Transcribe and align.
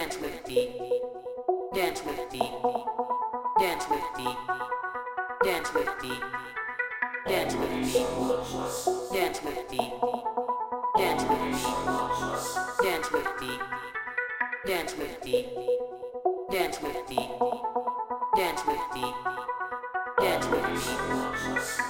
Dance 0.00 0.18
with 0.18 0.48
me. 0.48 1.02
Dance 1.74 2.02
with 2.06 2.32
me. 2.32 2.50
Dance 3.58 3.84
with 3.90 4.00
me. 4.16 4.34
Dance 5.44 5.74
with 5.74 6.02
me. 6.02 6.18
Dance 7.26 7.54
with 7.54 7.82
me. 7.82 8.02
Dance 9.12 9.42
with 9.42 9.70
me. 9.70 9.92
Dance 10.96 11.22
with 11.28 11.52
me. 11.52 11.68
Dance 12.82 13.12
with 13.12 13.40
me. 13.42 13.58
Dance 14.64 14.96
with 14.96 15.22
me. 15.22 15.48
Dance 16.50 16.80
with 16.80 17.10
me. 17.10 17.30
Dance 18.36 18.62
with 18.66 18.94
me. 18.94 19.14
Dance 20.18 20.46
with 20.48 21.78
me. 21.78 21.89